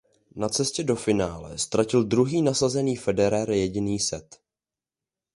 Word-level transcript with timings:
Na 0.35 0.49
cestě 0.49 0.83
do 0.83 0.95
finále 0.95 1.57
ztratil 1.57 2.03
druhý 2.03 2.41
nasazený 2.41 2.95
Federer 2.95 3.51
jediný 3.51 3.99
set. 3.99 4.41